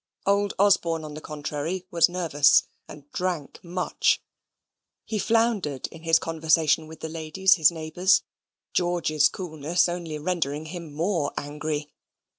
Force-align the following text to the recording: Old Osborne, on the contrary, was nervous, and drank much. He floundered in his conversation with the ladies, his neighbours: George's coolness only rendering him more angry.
Old 0.25 0.55
Osborne, 0.57 1.03
on 1.05 1.13
the 1.13 1.21
contrary, 1.21 1.85
was 1.91 2.09
nervous, 2.09 2.63
and 2.87 3.11
drank 3.11 3.63
much. 3.63 4.19
He 5.05 5.19
floundered 5.19 5.85
in 5.91 6.01
his 6.01 6.17
conversation 6.17 6.87
with 6.87 7.01
the 7.01 7.07
ladies, 7.07 7.53
his 7.53 7.69
neighbours: 7.71 8.23
George's 8.73 9.29
coolness 9.29 9.87
only 9.87 10.17
rendering 10.17 10.65
him 10.65 10.91
more 10.91 11.31
angry. 11.37 11.91